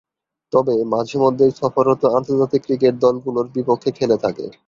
তবে, 0.53 0.75
মাঝে-মধ্যেই 0.91 1.51
সফররত 1.55 2.03
আন্তর্জাতিক 2.17 2.61
ক্রিকেট 2.63 2.93
দলগুলোর 2.99 3.47
বিপক্ষে 3.55 3.89
খেলে 3.91 4.17
থাকে। 4.17 4.45